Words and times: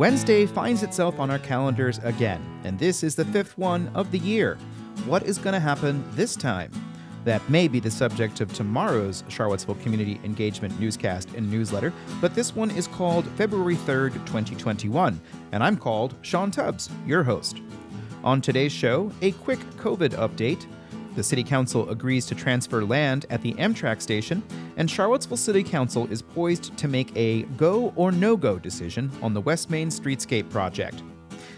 Wednesday 0.00 0.46
finds 0.46 0.82
itself 0.82 1.20
on 1.20 1.30
our 1.30 1.38
calendars 1.38 1.98
again, 1.98 2.40
and 2.64 2.78
this 2.78 3.02
is 3.02 3.14
the 3.14 3.24
fifth 3.26 3.58
one 3.58 3.90
of 3.94 4.10
the 4.10 4.18
year. 4.18 4.56
What 5.04 5.24
is 5.24 5.36
going 5.36 5.52
to 5.52 5.60
happen 5.60 6.02
this 6.12 6.34
time? 6.34 6.72
That 7.26 7.46
may 7.50 7.68
be 7.68 7.80
the 7.80 7.90
subject 7.90 8.40
of 8.40 8.50
tomorrow's 8.54 9.24
Charlottesville 9.28 9.74
Community 9.74 10.18
Engagement 10.24 10.80
newscast 10.80 11.34
and 11.34 11.50
newsletter, 11.50 11.92
but 12.18 12.34
this 12.34 12.56
one 12.56 12.70
is 12.70 12.86
called 12.86 13.26
February 13.32 13.76
3rd, 13.76 14.14
2021, 14.24 15.20
and 15.52 15.62
I'm 15.62 15.76
called 15.76 16.14
Sean 16.22 16.50
Tubbs, 16.50 16.88
your 17.04 17.22
host. 17.22 17.60
On 18.24 18.40
today's 18.40 18.72
show, 18.72 19.12
a 19.20 19.32
quick 19.32 19.60
COVID 19.76 20.12
update. 20.12 20.64
The 21.16 21.24
City 21.24 21.42
Council 21.42 21.90
agrees 21.90 22.24
to 22.26 22.36
transfer 22.36 22.84
land 22.84 23.26
at 23.30 23.42
the 23.42 23.52
Amtrak 23.54 24.00
station, 24.00 24.42
and 24.76 24.88
Charlottesville 24.88 25.36
City 25.36 25.64
Council 25.64 26.06
is 26.06 26.22
poised 26.22 26.76
to 26.76 26.86
make 26.86 27.10
a 27.16 27.42
go 27.56 27.92
or 27.96 28.12
no 28.12 28.36
go 28.36 28.58
decision 28.58 29.10
on 29.20 29.34
the 29.34 29.40
West 29.40 29.70
Main 29.70 29.88
Streetscape 29.88 30.48
project. 30.50 31.02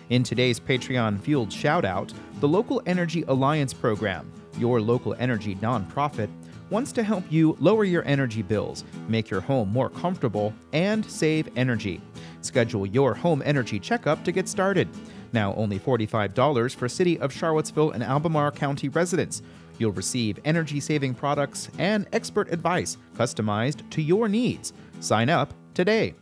In 0.09 0.23
today's 0.23 0.59
Patreon 0.59 1.21
fueled 1.21 1.51
shoutout, 1.51 2.15
the 2.41 2.49
Local 2.49 2.83
Energy 2.87 3.25
Alliance 3.29 3.75
program, 3.75 4.33
your 4.57 4.81
local 4.81 5.15
energy 5.19 5.55
nonprofit, 5.57 6.31
wants 6.71 6.91
to 6.93 7.03
help 7.03 7.25
you 7.31 7.55
lower 7.61 7.85
your 7.85 8.05
energy 8.07 8.41
bills, 8.41 8.85
make 9.07 9.29
your 9.29 9.43
home 9.43 9.71
more 9.71 9.91
comfortable, 9.91 10.55
and 10.73 11.05
save 11.05 11.49
energy. 11.57 12.01
Schedule 12.41 12.87
your 12.87 13.15
home 13.15 13.43
energy 13.45 13.79
checkup 13.79 14.25
to 14.25 14.33
get 14.33 14.49
started 14.49 14.89
now 15.33 15.55
only 15.55 15.79
$45 15.79 16.75
for 16.75 16.89
City 16.89 17.19
of 17.19 17.33
Charlottesville 17.33 17.93
and 17.93 18.03
Albemarle 18.03 18.53
County 18.53 18.89
residents. 18.89 19.43
You'll 19.79 19.93
receive 19.93 20.39
energy 20.45 20.81
saving 20.81 21.15
products 21.15 21.71
and 21.79 22.07
expert 22.13 22.53
advice 22.53 22.97
customized 23.17 23.89
to 23.91 24.03
your 24.03 24.29
needs. 24.29 24.73
Sign 25.01 25.29
up 25.29 25.55
today. 25.75 26.15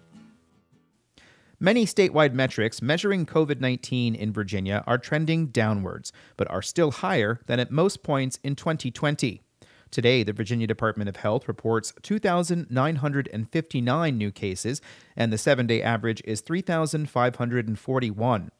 Many 1.62 1.84
statewide 1.84 2.32
metrics 2.32 2.80
measuring 2.80 3.26
COVID 3.26 3.60
19 3.60 4.14
in 4.14 4.32
Virginia 4.32 4.82
are 4.86 4.96
trending 4.96 5.48
downwards, 5.48 6.10
but 6.38 6.50
are 6.50 6.62
still 6.62 6.90
higher 6.90 7.38
than 7.46 7.60
at 7.60 7.70
most 7.70 8.02
points 8.02 8.38
in 8.42 8.56
2020. 8.56 9.42
Today, 9.90 10.22
the 10.22 10.32
Virginia 10.32 10.66
Department 10.66 11.10
of 11.10 11.16
Health 11.16 11.46
reports 11.48 11.92
2,959 12.02 14.16
new 14.16 14.30
cases, 14.30 14.80
and 15.16 15.30
the 15.30 15.36
seven 15.36 15.66
day 15.66 15.82
average 15.82 16.22
is 16.24 16.40
3,541. 16.40 18.50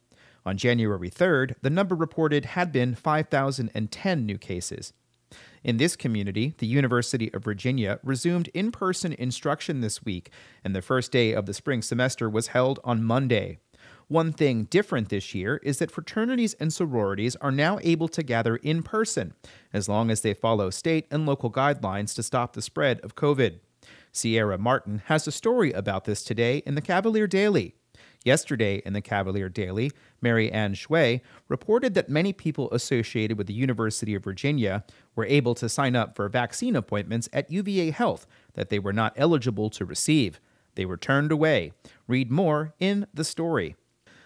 On 0.45 0.57
January 0.57 1.09
3rd, 1.09 1.55
the 1.61 1.69
number 1.69 1.95
reported 1.95 2.45
had 2.45 2.71
been 2.71 2.95
5,010 2.95 4.25
new 4.25 4.37
cases. 4.37 4.93
In 5.63 5.77
this 5.77 5.95
community, 5.95 6.55
the 6.57 6.67
University 6.67 7.31
of 7.33 7.43
Virginia 7.43 7.99
resumed 8.03 8.49
in 8.53 8.71
person 8.71 9.13
instruction 9.13 9.81
this 9.81 10.03
week, 10.03 10.31
and 10.63 10.75
the 10.75 10.81
first 10.81 11.11
day 11.11 11.33
of 11.33 11.45
the 11.45 11.53
spring 11.53 11.81
semester 11.81 12.29
was 12.29 12.47
held 12.47 12.79
on 12.83 13.03
Monday. 13.03 13.59
One 14.07 14.33
thing 14.33 14.65
different 14.65 15.09
this 15.09 15.33
year 15.33 15.57
is 15.63 15.79
that 15.79 15.91
fraternities 15.91 16.53
and 16.55 16.73
sororities 16.73 17.37
are 17.37 17.51
now 17.51 17.79
able 17.81 18.09
to 18.09 18.23
gather 18.23 18.57
in 18.57 18.83
person, 18.83 19.33
as 19.71 19.87
long 19.87 20.11
as 20.11 20.21
they 20.21 20.33
follow 20.33 20.69
state 20.69 21.07
and 21.09 21.25
local 21.25 21.51
guidelines 21.51 22.13
to 22.15 22.23
stop 22.23 22.53
the 22.53 22.61
spread 22.61 22.99
of 23.01 23.15
COVID. 23.15 23.59
Sierra 24.11 24.57
Martin 24.57 25.03
has 25.05 25.27
a 25.27 25.31
story 25.31 25.71
about 25.71 26.03
this 26.03 26.23
today 26.23 26.57
in 26.65 26.75
the 26.75 26.81
Cavalier 26.81 27.27
Daily. 27.27 27.75
Yesterday 28.23 28.83
in 28.85 28.93
the 28.93 29.01
Cavalier 29.01 29.49
Daily, 29.49 29.91
Mary 30.21 30.51
Ann 30.51 30.75
Shui 30.75 31.23
reported 31.47 31.95
that 31.95 32.07
many 32.07 32.33
people 32.33 32.69
associated 32.71 33.35
with 33.35 33.47
the 33.47 33.53
University 33.53 34.13
of 34.13 34.23
Virginia 34.23 34.83
were 35.15 35.25
able 35.25 35.55
to 35.55 35.67
sign 35.67 35.95
up 35.95 36.15
for 36.15 36.29
vaccine 36.29 36.75
appointments 36.75 37.27
at 37.33 37.49
UVA 37.49 37.89
Health 37.89 38.27
that 38.53 38.69
they 38.69 38.77
were 38.77 38.93
not 38.93 39.13
eligible 39.15 39.71
to 39.71 39.85
receive. 39.85 40.39
They 40.75 40.85
were 40.85 40.97
turned 40.97 41.31
away. 41.31 41.71
Read 42.07 42.31
more 42.31 42.75
in 42.79 43.07
the 43.11 43.23
story. 43.23 43.75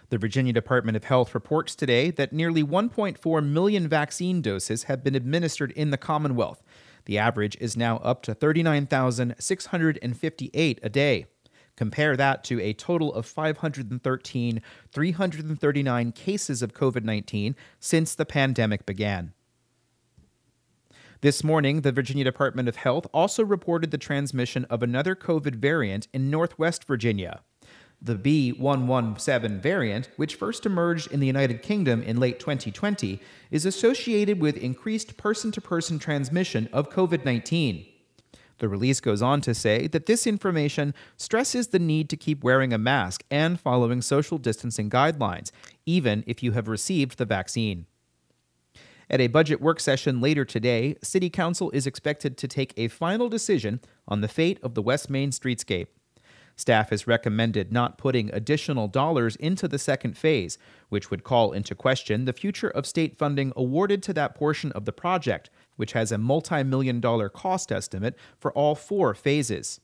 The 0.10 0.18
Virginia 0.18 0.52
Department 0.52 0.98
of 0.98 1.06
Health 1.06 1.34
reports 1.34 1.74
today 1.74 2.12
that 2.12 2.34
nearly 2.34 2.64
1.4 2.64 3.46
million 3.46 3.88
vaccine 3.88 4.42
doses 4.42 4.84
have 4.84 5.06
been 5.06 5.16
administered 5.16 5.72
in 5.72 5.92
the 5.92 5.98
Commonwealth. 5.98 6.62
The 7.06 7.18
average 7.18 7.56
is 7.62 7.78
now 7.78 7.98
up 7.98 8.24
to 8.24 8.34
39,658 8.34 10.80
a 10.84 10.90
day. 10.90 11.28
Compare 11.76 12.16
that 12.16 12.44
to 12.46 12.62
a 12.62 12.74
total 12.74 13.14
of 13.14 13.26
513, 13.26 14.62
339 14.92 16.12
cases 16.14 16.62
of 16.62 16.74
COVID 16.74 17.04
19 17.04 17.56
since 17.80 18.16
the 18.16 18.26
pandemic 18.26 18.86
began. 18.86 19.34
This 21.22 21.44
morning, 21.44 21.82
the 21.82 21.92
Virginia 21.92 22.24
Department 22.24 22.70
of 22.70 22.76
Health 22.76 23.08
also 23.14 23.44
reported 23.44 23.92
the 23.92 23.98
transmission 23.98 24.66
of 24.66 24.84
another 24.84 25.16
COVID 25.16 25.56
variant 25.56 26.08
in 26.14 26.30
Northwest 26.30 26.84
Virginia. 26.84 27.42
The 28.02 28.16
B117 28.16 29.60
variant, 29.60 30.10
which 30.18 30.36
first 30.36 30.66
emerged 30.66 31.12
in 31.12 31.20
the 31.20 31.28
United 31.28 31.62
Kingdom 31.62 32.04
in 32.04 32.18
late 32.18 32.40
2020, 32.40 33.20
is 33.50 33.66
associated 33.66 34.40
with 34.40 34.58
increased 34.58 35.18
person 35.18 35.52
to 35.54 35.62
person 35.62 35.98
transmission 35.98 36.70
of 36.72 36.92
COVID 36.92 37.26
19. 37.26 37.86
The 38.60 38.70
release 38.70 39.00
goes 39.00 39.22
on 39.22 39.42
to 39.42 39.54
say 39.54 39.88
that 39.88 40.06
this 40.06 40.26
information 40.26 40.94
stresses 41.18 41.68
the 41.68 41.80
need 41.80 42.10
to 42.10 42.18
keep 42.18 42.44
wearing 42.44 42.72
a 42.72 42.78
mask 42.78 43.24
and 43.30 43.60
following 43.60 44.02
social 44.02 44.38
distancing 44.38 44.90
guidelines, 44.90 45.52
even 45.86 46.24
if 46.26 46.42
you 46.42 46.54
have 46.54 46.68
received 46.68 47.18
the 47.18 47.26
vaccine. 47.26 47.86
At 49.10 49.22
a 49.22 49.28
budget 49.28 49.62
work 49.62 49.80
session 49.80 50.20
later 50.20 50.46
today, 50.46 50.96
City 51.04 51.30
Council 51.30 51.70
is 51.72 51.86
expected 51.86 52.38
to 52.38 52.48
take 52.48 52.74
a 52.76 52.88
final 52.88 53.30
decision 53.30 53.82
on 54.08 54.22
the 54.22 54.28
fate 54.28 54.60
of 54.64 54.74
the 54.74 54.82
West 54.82 55.10
Main 55.10 55.30
streetscape. 55.32 55.88
Staff 56.56 56.90
has 56.90 57.06
recommended 57.06 57.72
not 57.74 57.98
putting 57.98 58.34
additional 58.34 58.88
dollars 58.88 59.36
into 59.36 59.68
the 59.68 59.78
second 59.78 60.18
phase, 60.18 60.58
which 60.90 61.12
would 61.12 61.24
call 61.24 61.52
into 61.52 61.76
question 61.76 62.26
the 62.26 62.34
future 62.34 62.70
of 62.70 62.86
state 62.86 63.18
funding 63.18 63.52
awarded 63.56 64.02
to 64.04 64.14
that 64.14 64.36
portion 64.36 64.72
of 64.72 64.86
the 64.86 64.94
project, 64.94 65.50
which 65.76 65.94
has 65.94 66.12
a 66.12 66.18
multi 66.18 66.64
million 66.64 67.00
dollar 67.00 67.30
cost 67.30 67.72
estimate 67.72 68.16
for 68.38 68.52
all 68.54 68.76
four 68.76 69.14
phases. 69.14 69.80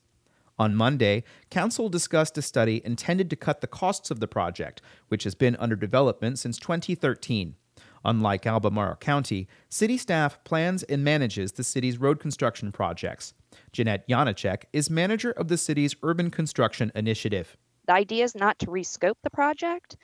On 0.60 0.76
Monday, 0.76 1.24
Council 1.50 1.90
discussed 1.90 2.38
a 2.38 2.42
study 2.42 2.82
intended 2.86 3.30
to 3.30 3.36
cut 3.36 3.62
the 3.62 3.68
costs 3.68 4.12
of 4.12 4.20
the 4.20 4.28
project, 4.28 4.82
which 5.08 5.24
has 5.24 5.34
been 5.34 5.56
under 5.56 5.76
development 5.76 6.38
since 6.38 6.58
2013. 6.60 7.56
Unlike 8.04 8.48
Albemarle 8.48 8.96
County, 8.98 9.48
city 9.70 9.98
staff 9.98 10.44
plans 10.44 10.84
and 10.84 11.04
manages 11.04 11.54
the 11.54 11.64
city's 11.64 11.98
road 11.98 12.20
construction 12.20 12.72
projects. 12.72 13.34
Jeanette 13.72 14.08
Janiczek 14.08 14.64
is 14.74 14.90
manager 14.90 15.32
of 15.32 15.48
the 15.48 15.58
city's 15.58 15.96
urban 16.04 16.32
construction 16.32 16.92
initiative. 16.96 17.58
The 17.88 17.94
idea 17.94 18.24
is 18.24 18.36
not 18.36 18.60
to 18.60 18.68
rescope 18.68 19.18
the 19.24 19.30
project. 19.30 19.98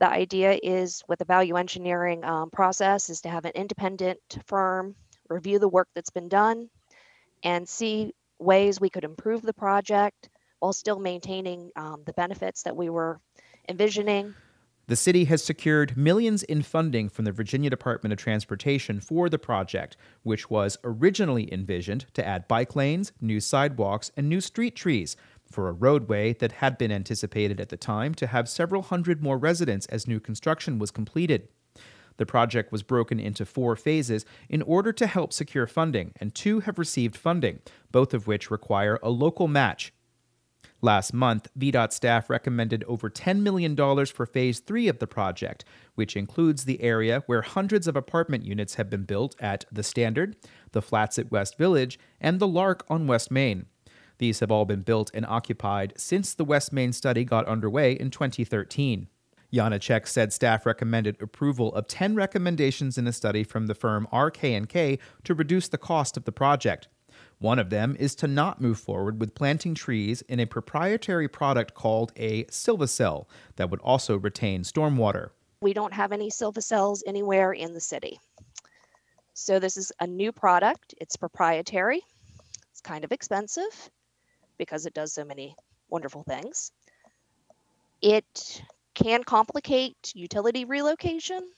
The 0.00 0.08
idea 0.08 0.58
is, 0.62 1.02
with 1.08 1.18
the 1.18 1.24
value 1.24 1.56
engineering 1.56 2.24
um, 2.24 2.50
process, 2.50 3.10
is 3.10 3.20
to 3.22 3.28
have 3.28 3.44
an 3.44 3.52
independent 3.54 4.38
firm 4.46 4.94
review 5.28 5.58
the 5.58 5.68
work 5.68 5.88
that's 5.94 6.10
been 6.10 6.28
done, 6.28 6.68
and 7.42 7.68
see 7.68 8.14
ways 8.38 8.80
we 8.80 8.90
could 8.90 9.04
improve 9.04 9.42
the 9.42 9.52
project 9.52 10.28
while 10.60 10.72
still 10.72 10.98
maintaining 10.98 11.70
um, 11.76 12.02
the 12.04 12.12
benefits 12.12 12.62
that 12.62 12.76
we 12.76 12.88
were 12.88 13.20
envisioning 13.68 14.34
the 14.88 14.96
city 14.96 15.26
has 15.26 15.44
secured 15.44 15.98
millions 15.98 16.42
in 16.44 16.62
funding 16.62 17.10
from 17.10 17.26
the 17.26 17.32
Virginia 17.32 17.68
Department 17.68 18.10
of 18.10 18.18
Transportation 18.18 19.00
for 19.00 19.28
the 19.28 19.38
project, 19.38 19.98
which 20.22 20.48
was 20.48 20.78
originally 20.82 21.52
envisioned 21.52 22.06
to 22.14 22.26
add 22.26 22.48
bike 22.48 22.74
lanes, 22.74 23.12
new 23.20 23.38
sidewalks, 23.38 24.10
and 24.16 24.30
new 24.30 24.40
street 24.40 24.74
trees 24.74 25.14
for 25.44 25.68
a 25.68 25.72
roadway 25.72 26.32
that 26.32 26.52
had 26.52 26.78
been 26.78 26.90
anticipated 26.90 27.60
at 27.60 27.68
the 27.68 27.76
time 27.76 28.14
to 28.14 28.28
have 28.28 28.48
several 28.48 28.80
hundred 28.80 29.22
more 29.22 29.36
residents 29.36 29.84
as 29.86 30.08
new 30.08 30.20
construction 30.20 30.78
was 30.78 30.90
completed. 30.90 31.48
The 32.18 32.26
project 32.26 32.70
was 32.70 32.82
broken 32.82 33.18
into 33.18 33.46
four 33.46 33.74
phases 33.74 34.24
in 34.48 34.62
order 34.62 34.92
to 34.92 35.06
help 35.06 35.32
secure 35.32 35.66
funding, 35.66 36.12
and 36.20 36.34
two 36.34 36.60
have 36.60 36.78
received 36.78 37.16
funding, 37.16 37.60
both 37.90 38.14
of 38.14 38.26
which 38.26 38.50
require 38.50 38.98
a 39.02 39.10
local 39.10 39.48
match 39.48 39.92
Last 40.80 41.12
month, 41.12 41.48
VDOT 41.58 41.92
staff 41.92 42.30
recommended 42.30 42.84
over 42.84 43.10
$10 43.10 43.40
million 43.40 43.76
for 44.06 44.26
Phase 44.26 44.60
3 44.60 44.86
of 44.86 45.00
the 45.00 45.08
project, 45.08 45.64
which 45.96 46.16
includes 46.16 46.64
the 46.64 46.80
area 46.80 47.24
where 47.26 47.42
hundreds 47.42 47.88
of 47.88 47.96
apartment 47.96 48.44
units 48.44 48.76
have 48.76 48.88
been 48.88 49.02
built 49.02 49.34
at 49.40 49.64
The 49.72 49.82
Standard, 49.82 50.36
the 50.70 50.82
Flats 50.82 51.18
at 51.18 51.32
West 51.32 51.58
Village, 51.58 51.98
and 52.20 52.38
the 52.38 52.46
Lark 52.46 52.84
on 52.88 53.08
West 53.08 53.32
Main. 53.32 53.66
These 54.18 54.38
have 54.38 54.52
all 54.52 54.64
been 54.64 54.82
built 54.82 55.10
and 55.12 55.26
occupied 55.26 55.94
since 55.96 56.32
the 56.32 56.44
West 56.44 56.72
Main 56.72 56.92
study 56.92 57.24
got 57.24 57.46
underway 57.46 57.92
in 57.92 58.10
2013. 58.10 59.08
Janiczek 59.52 60.06
said 60.06 60.32
staff 60.32 60.66
recommended 60.66 61.20
approval 61.22 61.74
of 61.74 61.88
10 61.88 62.14
recommendations 62.14 62.98
in 62.98 63.06
a 63.06 63.12
study 63.12 63.44
from 63.44 63.66
the 63.66 63.74
firm 63.74 64.06
RK&K 64.12 64.98
to 65.24 65.34
reduce 65.34 65.68
the 65.68 65.78
cost 65.78 66.16
of 66.16 66.24
the 66.24 66.32
project. 66.32 66.88
One 67.38 67.58
of 67.58 67.70
them 67.70 67.96
is 67.98 68.14
to 68.16 68.26
not 68.26 68.60
move 68.60 68.78
forward 68.78 69.20
with 69.20 69.34
planting 69.34 69.74
trees 69.74 70.22
in 70.22 70.40
a 70.40 70.46
proprietary 70.46 71.28
product 71.28 71.74
called 71.74 72.12
a 72.16 72.44
Silvacell 72.44 73.26
that 73.56 73.70
would 73.70 73.80
also 73.80 74.18
retain 74.18 74.62
stormwater. 74.62 75.30
We 75.60 75.72
don't 75.72 75.94
have 75.94 76.12
any 76.12 76.30
Silvacells 76.30 77.02
anywhere 77.06 77.52
in 77.52 77.74
the 77.74 77.80
city. 77.80 78.18
So 79.34 79.58
this 79.58 79.76
is 79.76 79.92
a 80.00 80.06
new 80.06 80.32
product. 80.32 80.94
It's 81.00 81.16
proprietary. 81.16 82.02
It's 82.70 82.80
kind 82.80 83.04
of 83.04 83.12
expensive 83.12 83.90
because 84.58 84.84
it 84.84 84.94
does 84.94 85.12
so 85.12 85.24
many 85.24 85.54
wonderful 85.88 86.24
things. 86.24 86.72
It 88.02 88.62
can 88.98 89.22
complicate 89.22 90.12
utility 90.16 90.64
relocation 90.64 91.48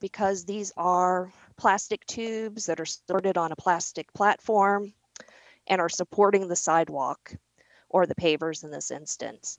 because 0.00 0.44
these 0.44 0.72
are 0.76 1.32
plastic 1.56 2.04
tubes 2.06 2.66
that 2.66 2.80
are 2.80 2.86
sorted 2.86 3.38
on 3.38 3.52
a 3.52 3.56
plastic 3.56 4.12
platform 4.12 4.92
and 5.68 5.80
are 5.80 5.88
supporting 5.88 6.48
the 6.48 6.56
sidewalk 6.56 7.32
or 7.90 8.06
the 8.06 8.14
pavers 8.16 8.64
in 8.64 8.72
this 8.72 8.90
instance. 8.90 9.58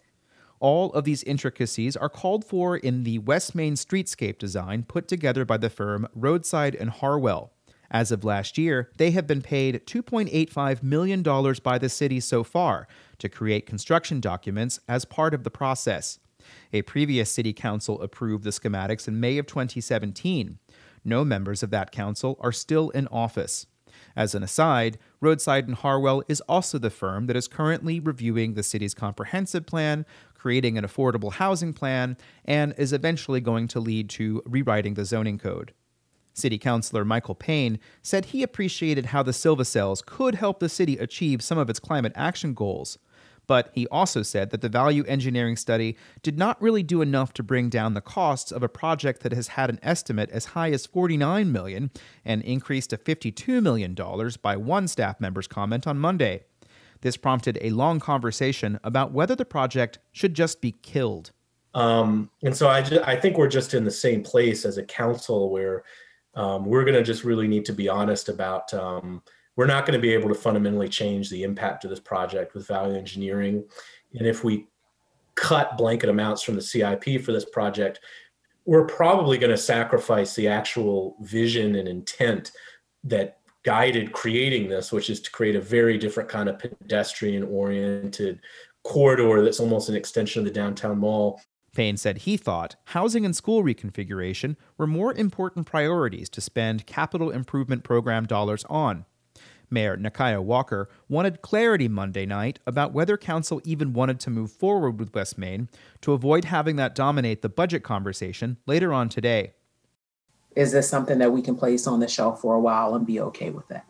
All 0.59 0.91
of 0.91 1.05
these 1.05 1.23
intricacies 1.23 1.95
are 1.95 2.09
called 2.09 2.43
for 2.43 2.75
in 2.75 3.05
the 3.05 3.19
West 3.19 3.55
Main 3.55 3.75
streetscape 3.75 4.37
design 4.37 4.83
put 4.83 5.07
together 5.07 5.45
by 5.45 5.55
the 5.55 5.69
firm 5.69 6.09
Rhodeside 6.13 6.75
and 6.75 6.89
Harwell. 6.89 7.53
As 7.89 8.11
of 8.11 8.25
last 8.25 8.57
year, 8.57 8.89
they 8.97 9.11
have 9.11 9.25
been 9.25 9.41
paid 9.41 9.87
$2.85 9.87 10.83
million 10.83 11.23
by 11.63 11.77
the 11.77 11.89
city 11.89 12.19
so 12.19 12.43
far 12.43 12.89
to 13.19 13.29
create 13.29 13.65
construction 13.65 14.19
documents 14.19 14.81
as 14.89 15.05
part 15.05 15.33
of 15.33 15.45
the 15.45 15.49
process. 15.49 16.19
A 16.73 16.81
previous 16.83 17.29
city 17.29 17.53
council 17.53 18.01
approved 18.01 18.43
the 18.43 18.49
schematics 18.49 19.07
in 19.07 19.19
May 19.19 19.37
of 19.37 19.45
2017. 19.45 20.59
No 21.03 21.25
members 21.25 21.63
of 21.63 21.69
that 21.71 21.91
council 21.91 22.37
are 22.41 22.51
still 22.51 22.89
in 22.91 23.07
office. 23.07 23.65
As 24.15 24.35
an 24.35 24.43
aside, 24.43 24.97
Rhodeside 25.19 25.67
and 25.67 25.75
Harwell 25.75 26.23
is 26.27 26.41
also 26.41 26.77
the 26.77 26.89
firm 26.89 27.27
that 27.27 27.35
is 27.35 27.47
currently 27.47 27.99
reviewing 27.99 28.53
the 28.53 28.63
city's 28.63 28.93
comprehensive 28.93 29.65
plan, 29.65 30.05
creating 30.33 30.77
an 30.77 30.85
affordable 30.85 31.33
housing 31.33 31.73
plan, 31.73 32.17
and 32.45 32.73
is 32.77 32.93
eventually 32.93 33.41
going 33.41 33.67
to 33.69 33.79
lead 33.79 34.09
to 34.09 34.41
rewriting 34.45 34.95
the 34.95 35.05
zoning 35.05 35.37
code. 35.37 35.73
City 36.33 36.57
Councilor 36.57 37.03
Michael 37.03 37.35
Payne 37.35 37.79
said 38.01 38.25
he 38.25 38.41
appreciated 38.41 39.07
how 39.07 39.21
the 39.21 39.33
Silva 39.33 39.65
cells 39.65 40.01
could 40.01 40.35
help 40.35 40.59
the 40.59 40.69
city 40.69 40.97
achieve 40.97 41.41
some 41.41 41.57
of 41.57 41.69
its 41.69 41.79
climate 41.79 42.13
action 42.15 42.53
goals. 42.53 42.97
But 43.47 43.71
he 43.73 43.87
also 43.87 44.21
said 44.21 44.51
that 44.51 44.61
the 44.61 44.69
value 44.69 45.03
engineering 45.07 45.55
study 45.55 45.97
did 46.21 46.37
not 46.37 46.61
really 46.61 46.83
do 46.83 47.01
enough 47.01 47.33
to 47.33 47.43
bring 47.43 47.69
down 47.69 47.93
the 47.93 48.01
costs 48.01 48.51
of 48.51 48.63
a 48.63 48.69
project 48.69 49.23
that 49.23 49.33
has 49.33 49.49
had 49.49 49.69
an 49.69 49.79
estimate 49.81 50.29
as 50.31 50.45
high 50.45 50.71
as 50.71 50.85
49 50.85 51.51
million 51.51 51.91
and 52.23 52.41
increased 52.43 52.91
to 52.91 52.97
52 52.97 53.61
million 53.61 53.93
dollars 53.93 54.37
by 54.37 54.55
one 54.55 54.87
staff 54.87 55.19
member's 55.19 55.47
comment 55.47 55.87
on 55.87 55.97
Monday. 55.97 56.43
This 57.01 57.17
prompted 57.17 57.57
a 57.61 57.71
long 57.71 57.99
conversation 57.99 58.79
about 58.83 59.11
whether 59.11 59.35
the 59.35 59.45
project 59.45 59.99
should 60.11 60.35
just 60.35 60.61
be 60.61 60.71
killed. 60.71 61.31
Um, 61.73 62.29
and 62.43 62.55
so 62.55 62.67
I, 62.67 62.79
I 63.03 63.15
think 63.15 63.37
we're 63.37 63.47
just 63.47 63.73
in 63.73 63.83
the 63.83 63.91
same 63.91 64.23
place 64.23 64.65
as 64.65 64.77
a 64.77 64.83
council 64.83 65.49
where 65.49 65.83
um, 66.35 66.65
we're 66.65 66.83
going 66.83 66.95
to 66.95 67.03
just 67.03 67.23
really 67.23 67.47
need 67.47 67.65
to 67.65 67.73
be 67.73 67.89
honest 67.89 68.29
about 68.29 68.73
um, 68.73 69.21
we're 69.61 69.67
not 69.67 69.85
going 69.85 69.93
to 69.93 70.01
be 70.01 70.11
able 70.11 70.27
to 70.27 70.33
fundamentally 70.33 70.89
change 70.89 71.29
the 71.29 71.43
impact 71.43 71.83
of 71.83 71.91
this 71.91 71.99
project 71.99 72.55
with 72.55 72.65
value 72.65 72.97
engineering. 72.97 73.63
And 74.17 74.25
if 74.25 74.43
we 74.43 74.65
cut 75.35 75.77
blanket 75.77 76.09
amounts 76.09 76.41
from 76.41 76.55
the 76.55 76.63
CIP 76.63 77.21
for 77.21 77.31
this 77.31 77.45
project, 77.45 77.99
we're 78.65 78.87
probably 78.87 79.37
going 79.37 79.51
to 79.51 79.57
sacrifice 79.57 80.33
the 80.33 80.47
actual 80.47 81.15
vision 81.21 81.75
and 81.75 81.87
intent 81.87 82.53
that 83.03 83.37
guided 83.61 84.13
creating 84.13 84.67
this, 84.67 84.91
which 84.91 85.11
is 85.11 85.21
to 85.21 85.29
create 85.29 85.55
a 85.55 85.61
very 85.61 85.95
different 85.95 86.27
kind 86.27 86.49
of 86.49 86.57
pedestrian 86.57 87.43
oriented 87.43 88.39
corridor 88.83 89.43
that's 89.43 89.59
almost 89.59 89.89
an 89.89 89.95
extension 89.95 90.39
of 90.39 90.45
the 90.45 90.51
downtown 90.51 90.97
mall. 90.97 91.39
Payne 91.75 91.97
said 91.97 92.17
he 92.17 92.35
thought 92.35 92.77
housing 92.85 93.25
and 93.25 93.35
school 93.35 93.63
reconfiguration 93.63 94.55
were 94.79 94.87
more 94.87 95.13
important 95.13 95.67
priorities 95.67 96.29
to 96.29 96.41
spend 96.41 96.87
capital 96.87 97.29
improvement 97.29 97.83
program 97.83 98.25
dollars 98.25 98.65
on. 98.67 99.05
Mayor 99.71 99.97
Nikuyah 99.97 100.43
Walker 100.43 100.89
wanted 101.07 101.41
clarity 101.41 101.87
Monday 101.87 102.25
night 102.25 102.59
about 102.65 102.93
whether 102.93 103.17
council 103.17 103.61
even 103.63 103.93
wanted 103.93 104.19
to 104.21 104.29
move 104.29 104.51
forward 104.51 104.99
with 104.99 105.13
West 105.13 105.37
Main 105.37 105.69
to 106.01 106.13
avoid 106.13 106.45
having 106.45 106.75
that 106.75 106.95
dominate 106.95 107.41
the 107.41 107.49
budget 107.49 107.83
conversation 107.83 108.57
later 108.65 108.91
on 108.93 109.09
today. 109.09 109.53
Is 110.55 110.71
this 110.71 110.89
something 110.89 111.19
that 111.19 111.31
we 111.31 111.41
can 111.41 111.55
place 111.55 111.87
on 111.87 111.99
the 111.99 112.07
shelf 112.07 112.41
for 112.41 112.55
a 112.55 112.59
while 112.59 112.93
and 112.95 113.05
be 113.05 113.19
okay 113.21 113.49
with 113.49 113.67
that? 113.69 113.85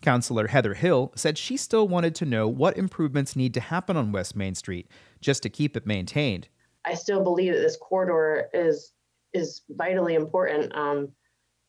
Councilor 0.00 0.48
Heather 0.48 0.74
Hill 0.74 1.12
said 1.14 1.38
she 1.38 1.56
still 1.56 1.88
wanted 1.88 2.14
to 2.16 2.24
know 2.24 2.48
what 2.48 2.76
improvements 2.76 3.34
need 3.34 3.54
to 3.54 3.60
happen 3.60 3.96
on 3.96 4.12
West 4.12 4.36
Main 4.36 4.54
Street 4.54 4.88
just 5.20 5.42
to 5.42 5.48
keep 5.48 5.76
it 5.76 5.86
maintained. 5.86 6.48
I 6.84 6.94
still 6.94 7.22
believe 7.22 7.52
that 7.52 7.60
this 7.60 7.76
corridor 7.76 8.48
is 8.54 8.92
is 9.34 9.62
vitally 9.68 10.14
important. 10.14 10.74
Um, 10.74 11.10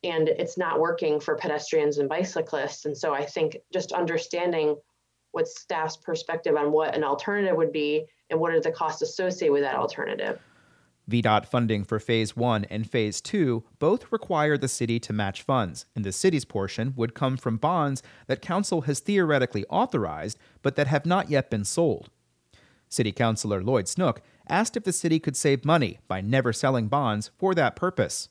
and 0.03 0.29
it's 0.29 0.57
not 0.57 0.79
working 0.79 1.19
for 1.19 1.35
pedestrians 1.35 1.97
and 1.97 2.07
bicyclists. 2.07 2.85
And 2.85 2.97
so 2.97 3.13
I 3.13 3.25
think 3.25 3.57
just 3.73 3.91
understanding 3.91 4.75
what 5.31 5.47
staff's 5.47 5.97
perspective 5.97 6.55
on 6.55 6.71
what 6.71 6.95
an 6.95 7.03
alternative 7.03 7.55
would 7.55 7.71
be 7.71 8.05
and 8.29 8.39
what 8.39 8.53
are 8.53 8.61
the 8.61 8.71
costs 8.71 9.01
associated 9.01 9.53
with 9.53 9.63
that 9.63 9.75
alternative. 9.75 10.39
VDOT 11.09 11.45
funding 11.45 11.83
for 11.83 11.99
Phase 11.99 12.35
1 12.35 12.65
and 12.65 12.89
Phase 12.89 13.19
2 13.19 13.63
both 13.79 14.11
require 14.11 14.57
the 14.57 14.67
city 14.67 14.99
to 14.99 15.11
match 15.11 15.41
funds, 15.41 15.85
and 15.95 16.05
the 16.05 16.11
city's 16.11 16.45
portion 16.45 16.93
would 16.95 17.15
come 17.15 17.35
from 17.35 17.57
bonds 17.57 18.03
that 18.27 18.41
Council 18.41 18.81
has 18.81 18.99
theoretically 18.99 19.65
authorized 19.69 20.37
but 20.61 20.75
that 20.75 20.87
have 20.87 21.05
not 21.05 21.29
yet 21.29 21.49
been 21.49 21.65
sold. 21.65 22.09
City 22.87 23.11
Councilor 23.11 23.61
Lloyd 23.61 23.87
Snook 23.87 24.21
asked 24.47 24.77
if 24.77 24.83
the 24.83 24.93
city 24.93 25.19
could 25.19 25.35
save 25.35 25.65
money 25.65 25.99
by 26.07 26.21
never 26.21 26.53
selling 26.53 26.87
bonds 26.87 27.31
for 27.37 27.53
that 27.55 27.75
purpose. 27.75 28.29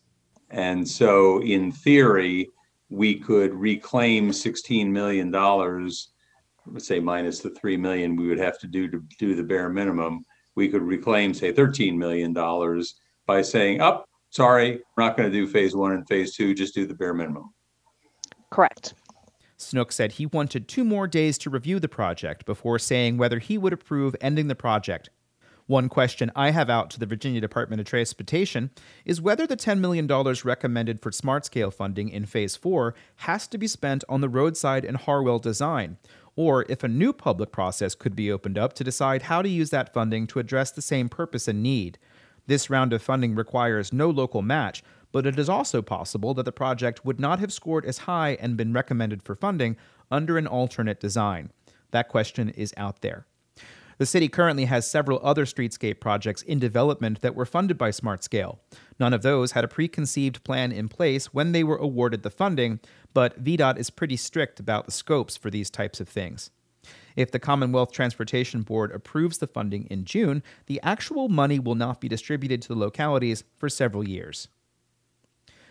And 0.50 0.86
so, 0.86 1.42
in 1.42 1.72
theory, 1.72 2.50
we 2.90 3.16
could 3.16 3.52
reclaim 3.54 4.30
$16 4.30 4.88
million, 4.88 5.30
let's 5.30 6.86
say 6.86 7.00
minus 7.00 7.40
the 7.40 7.50
3 7.50 7.76
million 7.76 8.16
we 8.16 8.28
would 8.28 8.38
have 8.38 8.58
to 8.60 8.66
do 8.66 8.88
to 8.88 9.02
do 9.18 9.34
the 9.34 9.42
bare 9.42 9.68
minimum. 9.68 10.24
We 10.54 10.68
could 10.68 10.82
reclaim, 10.82 11.34
say, 11.34 11.52
$13 11.52 11.96
million 11.96 12.32
by 13.26 13.42
saying, 13.42 13.80
up, 13.80 14.04
oh, 14.06 14.10
sorry, 14.30 14.80
we're 14.96 15.04
not 15.04 15.16
going 15.16 15.30
to 15.30 15.36
do 15.36 15.46
phase 15.46 15.76
one 15.76 15.92
and 15.92 16.06
phase 16.08 16.34
two, 16.34 16.54
just 16.54 16.74
do 16.74 16.86
the 16.86 16.94
bare 16.94 17.14
minimum. 17.14 17.52
Correct. 18.50 18.94
Snook 19.58 19.92
said 19.92 20.12
he 20.12 20.26
wanted 20.26 20.68
two 20.68 20.84
more 20.84 21.06
days 21.06 21.36
to 21.38 21.50
review 21.50 21.80
the 21.80 21.88
project 21.88 22.46
before 22.46 22.78
saying 22.78 23.18
whether 23.18 23.38
he 23.38 23.58
would 23.58 23.72
approve 23.72 24.14
ending 24.20 24.46
the 24.46 24.54
project 24.54 25.10
one 25.68 25.90
question 25.90 26.32
I 26.34 26.50
have 26.50 26.70
out 26.70 26.88
to 26.90 26.98
the 26.98 27.04
Virginia 27.04 27.42
Department 27.42 27.78
of 27.78 27.86
Transportation 27.86 28.70
is 29.04 29.20
whether 29.20 29.46
the 29.46 29.56
$10 29.56 29.80
million 29.80 30.06
recommended 30.42 31.02
for 31.02 31.12
smart 31.12 31.44
scale 31.44 31.70
funding 31.70 32.08
in 32.08 32.24
Phase 32.24 32.56
4 32.56 32.94
has 33.16 33.46
to 33.48 33.58
be 33.58 33.66
spent 33.66 34.02
on 34.08 34.22
the 34.22 34.30
Rhodeside 34.30 34.86
and 34.86 34.96
Harwell 34.96 35.38
design, 35.38 35.98
or 36.36 36.64
if 36.70 36.82
a 36.82 36.88
new 36.88 37.12
public 37.12 37.52
process 37.52 37.94
could 37.94 38.16
be 38.16 38.32
opened 38.32 38.56
up 38.56 38.72
to 38.72 38.82
decide 38.82 39.24
how 39.24 39.42
to 39.42 39.48
use 39.48 39.68
that 39.68 39.92
funding 39.92 40.26
to 40.28 40.38
address 40.38 40.70
the 40.70 40.80
same 40.80 41.06
purpose 41.10 41.46
and 41.46 41.62
need. 41.62 41.98
This 42.46 42.70
round 42.70 42.94
of 42.94 43.02
funding 43.02 43.34
requires 43.34 43.92
no 43.92 44.08
local 44.08 44.40
match, 44.40 44.82
but 45.12 45.26
it 45.26 45.38
is 45.38 45.50
also 45.50 45.82
possible 45.82 46.32
that 46.32 46.44
the 46.44 46.50
project 46.52 47.04
would 47.04 47.20
not 47.20 47.40
have 47.40 47.52
scored 47.52 47.84
as 47.84 47.98
high 47.98 48.38
and 48.40 48.56
been 48.56 48.72
recommended 48.72 49.22
for 49.22 49.34
funding 49.34 49.76
under 50.10 50.38
an 50.38 50.46
alternate 50.46 50.98
design. 50.98 51.50
That 51.90 52.08
question 52.08 52.48
is 52.48 52.72
out 52.78 53.02
there. 53.02 53.26
The 53.98 54.06
city 54.06 54.28
currently 54.28 54.66
has 54.66 54.88
several 54.88 55.20
other 55.24 55.44
streetscape 55.44 55.98
projects 55.98 56.42
in 56.42 56.60
development 56.60 57.20
that 57.20 57.34
were 57.34 57.44
funded 57.44 57.76
by 57.76 57.90
SmartScale. 57.90 58.58
None 59.00 59.12
of 59.12 59.22
those 59.22 59.52
had 59.52 59.64
a 59.64 59.68
preconceived 59.68 60.44
plan 60.44 60.70
in 60.70 60.88
place 60.88 61.34
when 61.34 61.50
they 61.50 61.64
were 61.64 61.76
awarded 61.76 62.22
the 62.22 62.30
funding, 62.30 62.78
but 63.12 63.42
VDOT 63.42 63.76
is 63.76 63.90
pretty 63.90 64.16
strict 64.16 64.60
about 64.60 64.86
the 64.86 64.92
scopes 64.92 65.36
for 65.36 65.50
these 65.50 65.68
types 65.68 66.00
of 66.00 66.08
things. 66.08 66.50
If 67.16 67.32
the 67.32 67.40
Commonwealth 67.40 67.90
Transportation 67.90 68.62
Board 68.62 68.92
approves 68.92 69.38
the 69.38 69.48
funding 69.48 69.86
in 69.86 70.04
June, 70.04 70.44
the 70.66 70.80
actual 70.84 71.28
money 71.28 71.58
will 71.58 71.74
not 71.74 72.00
be 72.00 72.08
distributed 72.08 72.62
to 72.62 72.68
the 72.68 72.78
localities 72.78 73.42
for 73.56 73.68
several 73.68 74.06
years. 74.06 74.46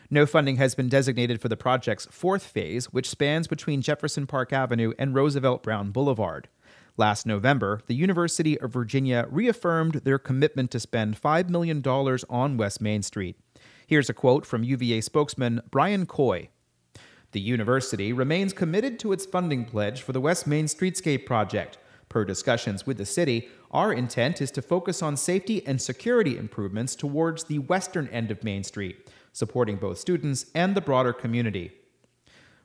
No 0.09 0.25
funding 0.25 0.57
has 0.57 0.75
been 0.75 0.89
designated 0.89 1.41
for 1.41 1.47
the 1.47 1.55
project's 1.55 2.07
fourth 2.11 2.43
phase, 2.43 2.87
which 2.87 3.09
spans 3.09 3.47
between 3.47 3.81
Jefferson 3.81 4.27
Park 4.27 4.51
Avenue 4.51 4.91
and 4.99 5.15
Roosevelt 5.15 5.63
Brown 5.63 5.91
Boulevard. 5.91 6.49
Last 6.99 7.27
November, 7.27 7.81
the 7.85 7.93
University 7.93 8.59
of 8.59 8.73
Virginia 8.73 9.27
reaffirmed 9.29 10.01
their 10.03 10.17
commitment 10.17 10.71
to 10.71 10.79
spend 10.79 11.21
$5 11.21 11.47
million 11.47 11.83
on 11.85 12.57
West 12.57 12.81
Main 12.81 13.03
Street. 13.03 13.39
Here's 13.85 14.09
a 14.09 14.15
quote 14.15 14.47
from 14.47 14.63
UVA 14.63 15.01
spokesman 15.01 15.61
Brian 15.69 16.07
Coy. 16.07 16.49
The 17.33 17.39
university 17.39 18.11
remains 18.11 18.51
committed 18.51 18.97
to 18.99 19.11
its 19.11 19.27
funding 19.27 19.63
pledge 19.63 20.01
for 20.01 20.11
the 20.11 20.19
West 20.19 20.47
Main 20.47 20.65
Streetscape 20.65 21.23
project. 21.23 21.77
Per 22.09 22.25
discussions 22.25 22.87
with 22.87 22.97
the 22.97 23.05
city, 23.05 23.47
our 23.69 23.93
intent 23.93 24.41
is 24.41 24.49
to 24.51 24.63
focus 24.63 25.03
on 25.03 25.17
safety 25.17 25.65
and 25.67 25.79
security 25.79 26.35
improvements 26.35 26.95
towards 26.95 27.43
the 27.43 27.59
western 27.59 28.07
end 28.07 28.31
of 28.31 28.43
Main 28.43 28.63
Street, 28.63 29.07
supporting 29.33 29.75
both 29.75 29.99
students 29.99 30.47
and 30.55 30.73
the 30.73 30.81
broader 30.81 31.13
community. 31.13 31.73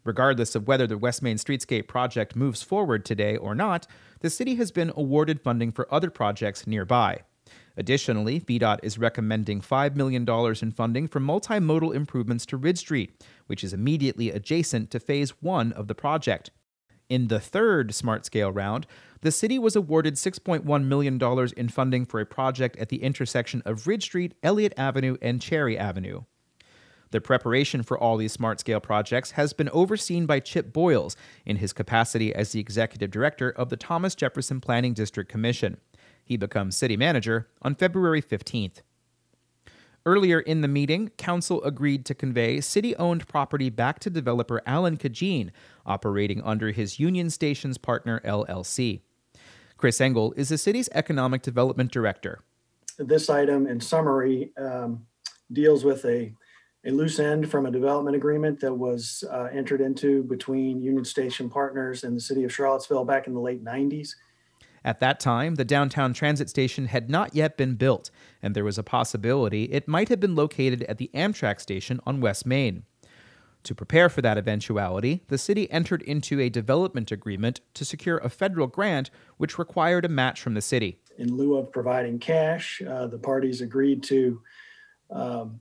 Regardless 0.04 0.54
of 0.54 0.66
whether 0.66 0.87
the 0.87 0.99
West 0.99 1.23
Main 1.23 1.37
Streetscape 1.37 1.87
project 1.87 2.35
moves 2.35 2.62
forward 2.62 3.04
today 3.04 3.37
or 3.37 3.54
not, 3.54 3.87
the 4.21 4.30
city 4.30 4.56
has 4.56 4.73
been 4.73 4.92
awarded 4.97 5.40
funding 5.40 5.73
for 5.73 5.92
other 5.92 6.11
projects 6.11 6.66
nearby. 6.66 7.21
Additionally, 7.76 8.40
VDOT 8.40 8.78
is 8.82 8.99
recommending 8.99 9.61
$5 9.61 9.94
million 9.94 10.28
in 10.62 10.73
funding 10.73 11.09
for 11.09 11.21
multimodal 11.21 11.94
improvements 11.94 12.44
to 12.47 12.56
Ridge 12.56 12.78
Street, 12.78 13.25
which 13.47 13.64
is 13.64 13.73
immediately 13.73 14.30
adjacent 14.30 14.90
to 14.90 15.00
Phase 15.00 15.30
1 15.40 15.73
of 15.73 15.88
the 15.88 15.94
project. 15.94 16.50
In 17.09 17.28
the 17.28 17.40
third 17.40 17.94
smart 17.94 18.25
scale 18.25 18.52
round, 18.52 18.87
the 19.21 19.32
city 19.32 19.59
was 19.59 19.76
awarded 19.76 20.14
$6.1 20.14 20.85
million 20.85 21.21
in 21.56 21.68
funding 21.68 22.06
for 22.06 22.21
a 22.21 22.26
project 22.26 22.76
at 22.76 22.88
the 22.88 23.02
intersection 23.02 23.62
of 23.64 23.87
Ridge 23.87 24.04
Street, 24.04 24.35
Elliott 24.42 24.75
Avenue, 24.76 25.16
and 25.23 25.40
Cherry 25.40 25.78
Avenue. 25.78 26.23
The 27.12 27.21
preparation 27.21 27.83
for 27.83 27.99
all 27.99 28.16
these 28.16 28.33
smart 28.33 28.59
scale 28.59 28.81
projects 28.81 29.33
has 29.33 29.52
been 29.52 29.69
overseen 29.69 30.25
by 30.25 30.40
Chip 30.40 30.73
Boyles 30.73 31.14
in 31.45 31.57
his 31.57 31.75
capacity 31.75 32.35
as 32.35 32.52
the 32.52 32.61
executive 32.61 33.11
director 33.11 33.50
of 33.50 33.69
the 33.69 33.76
Thomas 33.76 34.14
Jefferson 34.14 34.62
Planning 34.62 34.95
District 34.95 35.31
Commission. 35.31 35.76
He 36.25 36.38
becomes 36.38 36.75
city 36.75 36.97
manager 36.97 37.49
on 37.61 37.75
February 37.75 38.23
15th. 38.23 38.81
Earlier 40.07 40.40
in 40.40 40.62
the 40.62 40.69
meeting, 40.69 41.11
Council 41.19 41.62
agreed 41.64 42.07
to 42.07 42.14
convey 42.14 42.62
city 42.62 42.97
owned 42.97 43.28
property 43.28 43.69
back 43.69 44.00
to 44.00 44.11
developer 44.11 44.62
Alan 44.64 44.97
Cadgene, 44.97 45.50
operating 45.85 46.40
under 46.42 46.71
his 46.71 46.99
Union 46.99 47.28
Stations 47.28 47.76
partner 47.76 48.23
LLC. 48.25 49.00
Chris 49.76 50.00
Engel 50.00 50.33
is 50.35 50.49
the 50.49 50.57
city's 50.57 50.88
economic 50.95 51.42
development 51.42 51.92
director. 51.92 52.40
This 52.99 53.28
item, 53.28 53.66
in 53.66 53.81
summary, 53.81 54.50
um, 54.57 55.04
deals 55.52 55.85
with 55.85 56.04
a, 56.07 56.33
a 56.85 56.91
loose 56.91 57.19
end 57.19 57.51
from 57.51 57.67
a 57.67 57.71
development 57.71 58.17
agreement 58.17 58.61
that 58.61 58.75
was 58.75 59.23
uh, 59.31 59.49
entered 59.53 59.81
into 59.81 60.25
between 60.25 60.81
Union 60.81 61.05
Station 61.05 61.49
partners 61.49 62.03
and 62.03 62.17
the 62.17 62.21
city 62.21 62.45
of 62.45 62.53
Charlottesville 62.53 63.05
back 63.05 63.27
in 63.27 63.35
the 63.35 63.41
late 63.41 63.65
90s. 63.65 64.15
At 64.85 64.99
that 64.99 65.21
time, 65.21 65.55
the 65.55 65.65
downtown 65.65 66.12
transit 66.12 66.51
station 66.51 66.87
had 66.87 67.09
not 67.09 67.37
yet 67.37 67.57
been 67.57 67.77
built, 67.77 68.11
and 68.43 68.57
there 68.57 68.65
was 68.65 68.79
a 68.79 68.83
possibility 68.83 69.65
it 69.65 69.87
might 69.87 70.09
have 70.09 70.19
been 70.19 70.35
located 70.35 70.83
at 70.85 70.99
the 70.99 71.09
Amtrak 71.15 71.61
station 71.61 72.01
on 72.05 72.21
West 72.21 72.45
Main. 72.45 72.83
To 73.62 73.77
prepare 73.77 74.09
for 74.09 74.23
that 74.23 74.39
eventuality, 74.39 75.23
the 75.29 75.39
city 75.39 75.71
entered 75.71 76.03
into 76.03 76.41
a 76.41 76.49
development 76.49 77.12
agreement 77.12 77.61
to 77.75 77.85
secure 77.85 78.19
a 78.19 78.29
federal 78.29 78.67
grant 78.67 79.11
which 79.37 79.57
required 79.57 80.05
a 80.05 80.09
match 80.09 80.41
from 80.41 80.55
the 80.55 80.61
city. 80.61 80.99
In 81.17 81.37
lieu 81.37 81.57
of 81.57 81.71
providing 81.71 82.19
cash, 82.19 82.83
uh, 82.83 83.07
the 83.07 83.19
parties 83.19 83.61
agreed 83.61 84.03
to 84.05 84.43
um, 85.12 85.61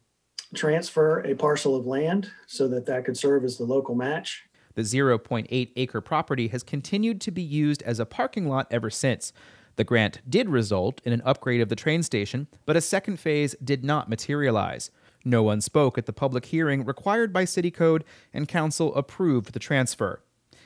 transfer 0.53 1.19
a 1.19 1.35
parcel 1.35 1.75
of 1.75 1.85
land 1.85 2.31
so 2.47 2.67
that 2.67 2.85
that 2.85 3.05
could 3.05 3.17
serve 3.17 3.43
as 3.43 3.57
the 3.57 3.63
local 3.63 3.95
match. 3.95 4.43
The 4.75 4.83
0.8 4.83 5.71
acre 5.75 6.01
property 6.01 6.47
has 6.49 6.63
continued 6.63 7.19
to 7.21 7.31
be 7.31 7.41
used 7.41 7.81
as 7.83 7.99
a 7.99 8.05
parking 8.05 8.47
lot 8.47 8.67
ever 8.71 8.89
since. 8.89 9.33
The 9.75 9.83
grant 9.83 10.21
did 10.29 10.49
result 10.49 11.01
in 11.03 11.13
an 11.13 11.21
upgrade 11.25 11.61
of 11.61 11.69
the 11.69 11.75
train 11.75 12.03
station, 12.03 12.47
but 12.65 12.77
a 12.77 12.81
second 12.81 13.19
phase 13.19 13.55
did 13.63 13.83
not 13.83 14.09
materialize. 14.09 14.91
No 15.23 15.43
one 15.43 15.61
spoke 15.61 15.97
at 15.97 16.05
the 16.05 16.13
public 16.13 16.45
hearing 16.45 16.85
required 16.85 17.31
by 17.31 17.45
City 17.45 17.71
Code, 17.71 18.03
and 18.33 18.47
Council 18.47 18.93
approved 18.95 19.53
the 19.53 19.59
transfer. 19.59 20.21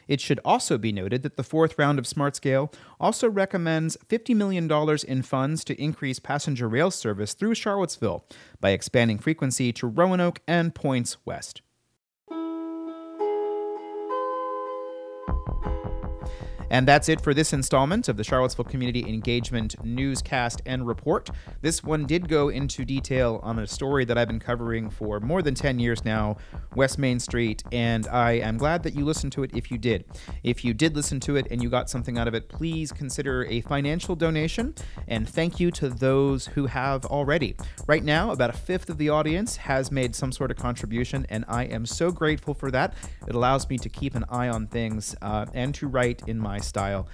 It 0.08 0.22
should 0.22 0.40
also 0.46 0.78
be 0.78 0.92
noted 0.92 1.24
that 1.24 1.38
the 1.38 1.44
fourth 1.44 1.78
round 1.78 2.00
of 2.00 2.06
SmartScale 2.06 2.74
also 3.00 3.30
recommends 3.30 3.98
$50 4.08 4.36
million 4.36 4.70
in 5.08 5.22
funds 5.22 5.64
to 5.66 5.82
increase 5.82 6.20
passenger 6.20 6.68
rail 6.68 6.92
service 6.92 7.34
through 7.34 7.56
Charlottesville 7.56 8.26
by 8.60 8.72
expanding 8.72 9.20
frequency 9.20 9.72
to 9.74 9.88
Roanoke 9.88 10.42
and 10.48 10.76
points 10.76 11.18
west. 11.26 11.62
And 16.70 16.88
that's 16.88 17.10
it 17.10 17.22
for 17.22 17.34
this 17.34 17.54
installment 17.54 18.10
of 18.10 18.18
the 18.18 18.24
Charlottesville 18.24 18.66
Community 18.66 19.08
Engagement 19.08 19.76
Newscast 19.84 20.62
and 20.66 20.88
Report. 20.88 21.30
This 21.62 21.84
one 21.84 22.06
did 22.06 22.28
go 22.28 22.50
into 22.50 22.86
detail 22.86 23.40
on 23.44 23.60
a 23.60 23.68
story 23.68 24.06
that 24.06 24.18
I've 24.18 24.28
been 24.28 24.40
covering 24.40 24.90
for 24.90 25.20
more 25.20 25.42
than 25.42 25.56
10 25.56 25.80
years 25.80 26.04
now, 26.04 26.38
West 26.76 26.98
Main 26.98 27.20
Street, 27.20 27.64
and 27.72 28.08
I 28.08 28.34
am 28.34 28.58
glad 28.58 28.84
that 28.84 28.96
you 28.96 29.06
listened 29.06 29.32
to 29.34 29.44
it 29.44 29.52
if 29.54 29.72
you 29.72 29.78
did. 29.78 30.06
If 30.44 30.66
you 30.66 30.74
did 30.74 30.96
listen 30.96 31.20
to 31.22 31.36
it 31.36 31.48
and 31.52 31.62
you 31.62 31.70
got 31.70 31.90
something 31.90 32.18
out 32.18 32.28
of 32.28 32.34
it, 32.34 32.50
please 32.50 32.92
consider 32.92 33.46
a 33.46 33.62
financial 33.62 34.16
donation, 34.16 34.76
and 35.08 35.28
thank 35.28 35.60
you 35.60 35.72
to 35.72 35.90
those 35.90 36.48
who 36.48 36.66
have 36.66 37.06
already. 37.06 37.56
Right 37.88 38.04
now, 38.04 38.32
about 38.32 38.50
a 38.50 38.54
fifth 38.54 38.90
of 38.90 38.98
the 38.98 39.10
audience 39.10 39.56
has 39.58 39.92
made 39.92 40.16
some 40.16 40.32
sort 40.32 40.52
of 40.52 40.58
contribution, 40.58 41.26
and 41.30 41.46
I 41.48 41.66
am 41.66 41.86
so 41.86 42.12
grateful 42.12 42.54
for 42.54 42.72
that. 42.72 42.94
It 43.28 43.36
allows 43.36 43.70
me 43.70 43.78
to 43.78 43.90
keep 43.90 44.16
an 44.16 44.26
eye 44.30 44.50
on 44.50 44.68
things 44.68 45.16
uh, 45.22 45.46
and 45.54 45.74
to 45.76 45.88
write 45.88 46.24
in 46.28 46.40
my 46.40 46.55
style 46.60 47.08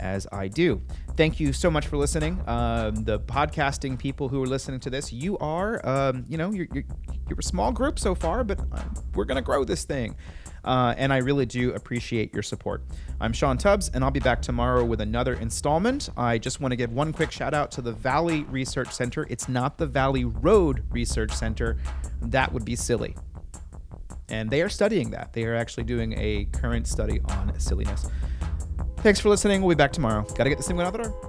as 0.00 0.26
I 0.32 0.48
do. 0.48 0.80
Thank 1.16 1.40
you 1.40 1.52
so 1.52 1.70
much 1.70 1.86
for 1.86 1.96
listening. 1.96 2.40
Um, 2.46 2.96
the 3.04 3.18
podcasting 3.20 3.98
people 3.98 4.28
who 4.28 4.42
are 4.42 4.46
listening 4.46 4.80
to 4.80 4.90
this, 4.90 5.12
you 5.12 5.36
are, 5.38 5.84
um, 5.86 6.24
you 6.28 6.38
know, 6.38 6.52
you're, 6.52 6.68
you're, 6.72 6.84
you're, 7.28 7.38
a 7.38 7.42
small 7.42 7.72
group 7.72 7.98
so 7.98 8.14
far, 8.14 8.44
but 8.44 8.60
uh, 8.72 8.82
we're 9.14 9.24
going 9.24 9.36
to 9.36 9.42
grow 9.42 9.64
this 9.64 9.84
thing. 9.84 10.16
Uh, 10.64 10.94
and 10.98 11.12
I 11.12 11.18
really 11.18 11.46
do 11.46 11.72
appreciate 11.72 12.32
your 12.34 12.42
support. 12.42 12.82
I'm 13.20 13.32
Sean 13.32 13.58
Tubbs, 13.58 13.90
and 13.94 14.04
I'll 14.04 14.10
be 14.10 14.20
back 14.20 14.42
tomorrow 14.42 14.84
with 14.84 15.00
another 15.00 15.34
installment. 15.34 16.10
I 16.16 16.38
just 16.38 16.60
want 16.60 16.72
to 16.72 16.76
give 16.76 16.92
one 16.92 17.12
quick 17.12 17.30
shout 17.30 17.54
out 17.54 17.70
to 17.72 17.82
the 17.82 17.92
Valley 17.92 18.42
Research 18.44 18.92
Center. 18.92 19.26
It's 19.30 19.48
not 19.48 19.78
the 19.78 19.86
Valley 19.86 20.24
Road 20.24 20.84
Research 20.90 21.32
Center, 21.32 21.78
that 22.20 22.52
would 22.52 22.64
be 22.64 22.76
silly. 22.76 23.16
And 24.28 24.50
they 24.50 24.60
are 24.60 24.68
studying 24.68 25.10
that. 25.10 25.32
They 25.32 25.44
are 25.44 25.54
actually 25.54 25.84
doing 25.84 26.14
a 26.18 26.44
current 26.52 26.86
study 26.86 27.20
on 27.30 27.58
silliness. 27.58 28.06
Thanks 29.02 29.20
for 29.20 29.28
listening. 29.28 29.62
We'll 29.62 29.74
be 29.74 29.78
back 29.78 29.92
tomorrow. 29.92 30.22
Gotta 30.34 30.50
get 30.50 30.58
this 30.58 30.66
thing 30.66 30.80
out 30.80 30.92
the 30.92 30.98
door. 31.04 31.27